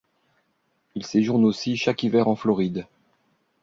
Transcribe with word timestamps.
Il 0.95 1.05
séjourne 1.05 1.45
aussi 1.45 1.77
chaque 1.77 2.01
hiver 2.01 2.27
en 2.27 2.35
Floride. 2.35 2.87